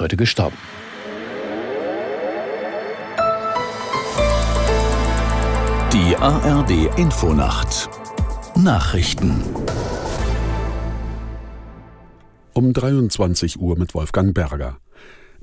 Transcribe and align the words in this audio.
heute 0.00 0.16
gestorben. 0.16 0.56
Die 5.92 6.16
ARD 6.16 6.98
Infonacht 6.98 7.88
Nachrichten 8.56 9.42
um 12.52 12.72
23 12.72 13.60
Uhr 13.60 13.78
mit 13.78 13.94
Wolfgang 13.94 14.34
Berger. 14.34 14.78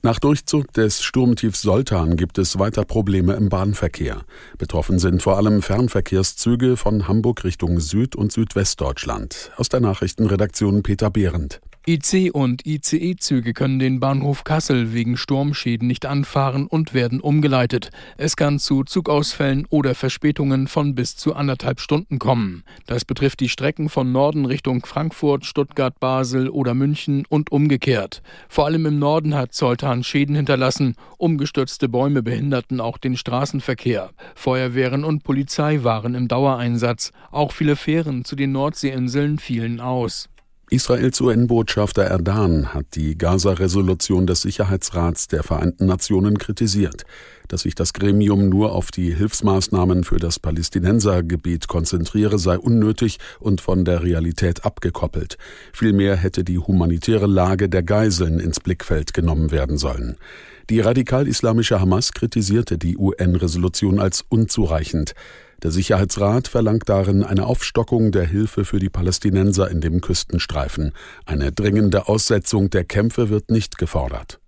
Nach 0.03 0.19
Durchzug 0.19 0.71
des 0.73 1.01
Sturmtiefs 1.01 1.63
Soltan 1.63 2.15
gibt 2.15 2.37
es 2.37 2.59
weiter 2.59 2.85
Probleme 2.85 3.33
im 3.33 3.49
Bahnverkehr. 3.49 4.21
Betroffen 4.59 4.99
sind 4.99 5.23
vor 5.23 5.37
allem 5.37 5.63
Fernverkehrszüge 5.63 6.77
von 6.77 7.07
Hamburg 7.07 7.43
Richtung 7.43 7.79
Süd- 7.79 8.15
und 8.15 8.31
Südwestdeutschland. 8.31 9.51
Aus 9.57 9.69
der 9.69 9.79
Nachrichtenredaktion 9.79 10.83
Peter 10.83 11.09
Behrendt. 11.09 11.59
IC 11.89 12.31
und 12.33 12.65
ICE-Züge 12.65 13.53
können 13.53 13.79
den 13.79 14.01
Bahnhof 14.01 14.43
Kassel 14.43 14.91
wegen 14.91 15.15
Sturmschäden 15.15 15.87
nicht 15.87 16.05
anfahren 16.05 16.67
und 16.67 16.93
werden 16.93 17.21
umgeleitet. 17.21 17.91
Es 18.17 18.35
kann 18.35 18.59
zu 18.59 18.83
Zugausfällen 18.83 19.65
oder 19.69 19.95
Verspätungen 19.95 20.67
von 20.67 20.95
bis 20.95 21.15
zu 21.15 21.33
anderthalb 21.33 21.79
Stunden 21.79 22.19
kommen. 22.19 22.65
Das 22.87 23.05
betrifft 23.05 23.39
die 23.39 23.47
Strecken 23.47 23.87
von 23.87 24.11
Norden 24.11 24.43
Richtung 24.43 24.85
Frankfurt, 24.85 25.45
Stuttgart, 25.45 25.97
Basel 25.97 26.49
oder 26.49 26.73
München 26.73 27.23
und 27.29 27.53
umgekehrt. 27.53 28.21
Vor 28.49 28.65
allem 28.65 28.85
im 28.85 28.99
Norden 28.99 29.33
hat 29.33 29.53
Zoltan 29.53 30.03
Schäden 30.03 30.35
hinterlassen. 30.35 30.95
Umgestürzte 31.17 31.87
Bäume 31.87 32.21
behinderten 32.21 32.81
auch 32.81 32.97
den 32.97 33.15
Straßenverkehr. 33.15 34.09
Feuerwehren 34.35 35.05
und 35.05 35.23
Polizei 35.23 35.85
waren 35.85 36.15
im 36.15 36.27
Dauereinsatz. 36.27 37.13
Auch 37.31 37.53
viele 37.53 37.77
Fähren 37.77 38.25
zu 38.25 38.35
den 38.35 38.51
Nordseeinseln 38.51 39.39
fielen 39.39 39.79
aus. 39.79 40.27
Israels 40.69 41.21
UN-Botschafter 41.21 42.03
Erdan 42.03 42.73
hat 42.73 42.87
die 42.95 43.17
Gaza-Resolution 43.17 44.27
des 44.27 44.41
Sicherheitsrats 44.41 45.29
der 45.29 45.43
Vereinten 45.43 45.85
Nationen 45.85 46.37
kritisiert. 46.37 47.05
Dass 47.47 47.61
sich 47.61 47.73
das 47.73 47.93
Gremium 47.93 48.49
nur 48.49 48.73
auf 48.73 48.91
die 48.91 49.13
Hilfsmaßnahmen 49.13 50.03
für 50.03 50.17
das 50.17 50.39
Palästinensergebiet 50.39 51.69
konzentriere, 51.69 52.37
sei 52.37 52.59
unnötig 52.59 53.17
und 53.39 53.61
von 53.61 53.85
der 53.85 54.03
Realität 54.03 54.65
abgekoppelt. 54.65 55.37
Vielmehr 55.71 56.17
hätte 56.17 56.43
die 56.43 56.57
humanitäre 56.59 57.27
Lage 57.27 57.69
der 57.69 57.83
Geiseln 57.83 58.41
ins 58.41 58.59
Blickfeld 58.59 59.13
genommen 59.13 59.51
werden 59.51 59.77
sollen. 59.77 60.17
Die 60.69 60.81
radikal-islamische 60.81 61.79
Hamas 61.79 62.11
kritisierte 62.11 62.77
die 62.77 62.97
UN-Resolution 62.97 64.01
als 64.01 64.25
unzureichend. 64.27 65.15
Der 65.63 65.71
Sicherheitsrat 65.71 66.47
verlangt 66.47 66.87
darin 66.87 67.23
eine 67.23 67.45
Aufstockung 67.45 68.11
der 68.11 68.25
Hilfe 68.25 68.63
für 68.63 68.79
die 68.79 68.89
Palästinenser 68.89 69.69
in 69.71 69.81
dem 69.81 70.01
Küstenstreifen. 70.01 70.91
Eine 71.25 71.51
dringende 71.51 72.07
Aussetzung 72.07 72.69
der 72.69 72.83
Kämpfe 72.83 73.29
wird 73.29 73.49
nicht 73.49 73.77
gefordert. 73.77 74.39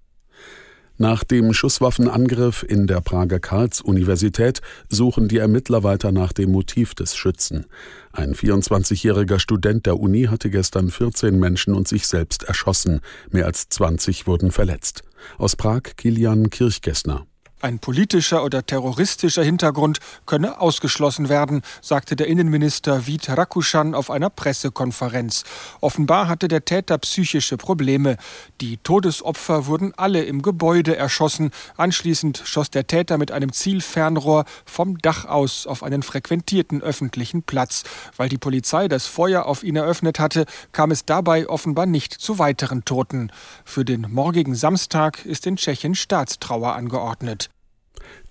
Nach 1.02 1.24
dem 1.24 1.54
Schusswaffenangriff 1.54 2.66
in 2.68 2.86
der 2.86 3.00
Prager 3.00 3.40
Karls-Universität 3.40 4.62
suchen 4.90 5.30
die 5.30 5.38
Ermittler 5.38 5.82
weiter 5.82 6.12
nach 6.12 6.34
dem 6.34 6.52
Motiv 6.52 6.94
des 6.94 7.16
Schützen. 7.16 7.68
Ein 8.12 8.36
24-jähriger 8.36 9.40
Student 9.40 9.86
der 9.86 9.98
Uni 9.98 10.23
hatte 10.23 10.50
gestern 10.50 10.90
14 10.90 11.40
Menschen 11.40 11.73
und 11.73 11.88
sich 11.88 12.06
selbst 12.06 12.44
erschossen. 12.44 13.00
Mehr 13.32 13.46
als 13.46 13.70
20 13.70 14.28
wurden 14.28 14.52
verletzt. 14.52 15.04
Aus 15.38 15.56
Prag 15.56 15.84
Kilian 15.96 16.50
Kirchgessner. 16.50 17.26
Ein 17.62 17.80
politischer 17.80 18.46
oder 18.46 18.66
terroristischer 18.66 19.44
Hintergrund 19.44 20.00
könne 20.26 20.62
ausgeschlossen 20.62 21.28
werden, 21.28 21.62
sagte 21.82 22.16
der 22.16 22.28
Innenminister 22.28 23.06
Vit 23.06 23.28
Rakuschan 23.28 23.96
auf 23.96 24.10
einer 24.10 24.30
Pressekonferenz. 24.30 25.44
Offenbar 25.82 26.30
hatte 26.30 26.48
der 26.48 26.64
Täter 26.64 26.98
psychische 27.00 27.58
Probleme. 27.58 28.16
Die 28.62 28.78
Todesopfer 28.78 29.66
wurden 29.66 29.94
alle 29.98 30.24
im 30.24 30.42
Gebäude 30.42 30.96
erschossen. 30.96 31.52
Anschließend 31.76 32.42
schoss 32.46 32.72
der 32.72 32.88
Täter 32.88 33.18
mit 33.18 33.34
einem 33.34 33.52
Zielfernrohr 33.52 34.46
vom 34.66 34.98
Dach 35.00 35.26
aus 35.26 35.68
auf 35.68 35.84
einen 35.84 36.02
frequentierten 36.02 36.82
öffentlichen 36.82 37.44
Platz. 37.44 37.84
Weil 38.16 38.30
die 38.30 38.38
Polizei 38.38 38.88
das 38.88 39.06
Feuer 39.06 39.45
auf 39.45 39.64
ihn 39.66 39.76
eröffnet 39.76 40.17
hatte, 40.17 40.45
kam 40.72 40.92
es 40.92 41.04
dabei 41.04 41.50
offenbar 41.50 41.88
nicht 41.88 42.14
zu 42.14 42.39
weiteren 42.39 42.86
Toten. 42.86 43.33
Für 43.66 43.83
den 43.83 44.08
morgigen 44.10 44.56
Samstag 44.56 45.26
ist 45.26 45.45
in 45.45 45.58
Tschechien 45.58 45.94
Staatstrauer 45.94 46.73
angeordnet. 46.76 47.48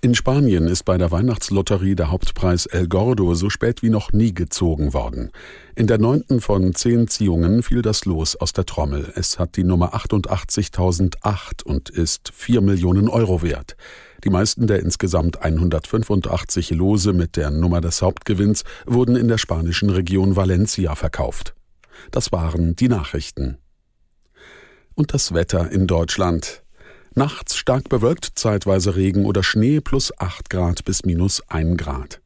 In 0.01 0.15
Spanien 0.15 0.69
ist 0.69 0.85
bei 0.85 0.97
der 0.97 1.11
Weihnachtslotterie 1.11 1.97
der 1.97 2.13
Hauptpreis 2.13 2.67
El 2.67 2.87
Gordo 2.87 3.35
so 3.35 3.51
spät 3.51 3.83
wie 3.83 3.91
noch 3.91 4.13
nie 4.13 4.33
gezogen 4.33 4.95
worden. 4.95 5.33
In 5.75 5.89
der 5.89 5.99
neunten 5.99 6.41
von 6.41 6.73
zehn 6.73 7.09
Ziehungen 7.09 7.65
fiel 7.65 7.83
das 7.83 8.05
Los 8.05 8.37
aus 8.37 8.53
der 8.53 8.65
Trommel. 8.65 9.13
Es 9.17 9.41
hat 9.41 9.57
die 9.57 9.65
Nummer 9.65 9.97
88.008 9.97 11.65
und 11.65 11.91
ist 11.91 12.31
vier 12.33 12.61
Millionen 12.61 13.09
Euro 13.09 13.43
wert. 13.43 13.77
Die 14.23 14.31
meisten 14.31 14.69
der 14.69 14.81
insgesamt 14.81 15.43
185 15.43 16.71
Lose 16.71 17.13
mit 17.13 17.37
der 17.37 17.51
Nummer 17.51 17.81
des 17.81 18.01
Hauptgewinns 18.01 18.63
wurden 18.87 19.17
in 19.17 19.27
der 19.27 19.39
spanischen 19.39 19.91
Region 19.91 20.37
Valencia 20.37 20.95
verkauft. 20.95 21.55
Das 22.13 22.31
waren 22.31 22.77
die 22.77 22.89
Nachrichten. 22.89 23.59
Und 24.95 25.13
das 25.13 25.35
Wetter 25.35 25.71
in 25.71 25.87
Deutschland. 25.87 26.63
Nachts 27.19 27.57
stark 27.57 27.89
bewölkt, 27.89 28.31
zeitweise 28.37 28.95
Regen 28.95 29.27
oder 29.27 29.43
Schnee 29.43 29.81
plus 29.81 30.13
8 30.21 30.49
Grad 30.51 30.85
bis 30.85 31.05
minus 31.05 31.43
1 31.49 31.77
Grad. 31.77 32.21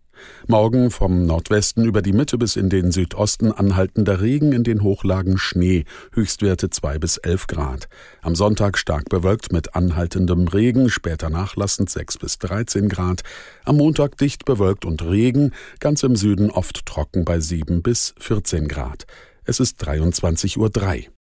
Morgen 0.49 0.91
vom 0.91 1.25
Nordwesten 1.25 1.87
über 1.87 2.03
die 2.03 2.13
Mitte 2.13 2.37
bis 2.37 2.57
in 2.57 2.69
den 2.69 2.93
Südosten 2.93 3.53
anhaltender 3.53 4.21
Regen, 4.21 4.53
in 4.53 4.65
den 4.65 4.83
Hochlagen 4.83 5.39
Schnee, 5.39 5.87
Höchstwerte 6.13 6.69
2 6.69 6.99
bis 6.99 7.17
11 7.17 7.47
Grad. 7.47 7.89
Am 8.21 8.35
Sonntag 8.35 8.77
stark 8.77 9.09
bewölkt 9.09 9.51
mit 9.51 9.75
anhaltendem 9.75 10.47
Regen, 10.47 10.91
später 10.91 11.31
nachlassend 11.31 11.89
6 11.89 12.19
bis 12.19 12.37
13 12.41 12.91
Grad. 12.91 13.23
Am 13.65 13.79
Montag 13.79 14.19
dicht 14.19 14.45
bewölkt 14.45 14.85
und 14.85 15.03
Regen, 15.03 15.53
ganz 15.81 16.03
im 16.03 16.17
Süden 16.17 16.51
oft 16.51 16.85
trocken 16.85 17.25
bei 17.25 17.41
7 17.41 17.81
bis 17.81 18.15
14 18.19 18.69
Grad. 18.69 19.07
Es 19.47 19.59
ist 19.59 19.83
23.03 19.83 20.59
Uhr. 20.59 21.13